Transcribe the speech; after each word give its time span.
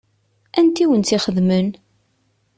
Anta 0.59 0.81
i 0.83 0.85
wen-tt-ixedmen? 0.89 1.67